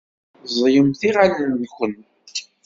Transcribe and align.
Ẓẓlemt 0.51 1.01
iɣallen-nkumt. 1.07 2.07